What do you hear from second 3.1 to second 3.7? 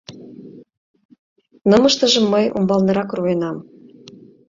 руэнам.